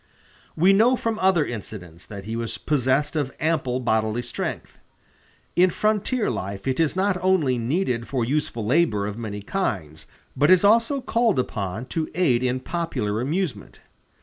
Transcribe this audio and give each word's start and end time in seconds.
We 0.55 0.73
know 0.73 0.95
from 0.95 1.19
other 1.19 1.45
incidents 1.45 2.07
that 2.07 2.23
he 2.23 2.35
was 2.35 2.57
possessed 2.57 3.15
of 3.15 3.31
ample 3.39 3.79
bodily 3.79 4.23
strength. 4.23 4.79
In 5.55 5.69
frontier 5.69 6.31
life 6.31 6.65
it 6.65 6.79
is 6.79 6.95
not 6.95 7.23
only 7.23 7.59
needed 7.59 8.07
for 8.07 8.25
useful 8.25 8.65
labor 8.65 9.05
of 9.05 9.19
many 9.19 9.43
kinds, 9.43 10.07
but 10.35 10.49
is 10.49 10.63
also 10.63 11.01
called 11.01 11.37
upon 11.37 11.85
to 11.93 12.09
aid 12.15 12.41
in 12.43 12.61
popular 12.61 13.21
amusement. 13.21 13.79